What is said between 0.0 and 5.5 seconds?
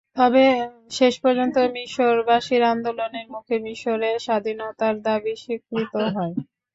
তবে শেষ পর্যন্ত মিসরবাসীর আন্দোলনের মুখে মিসরের স্বাধীনতার দাবি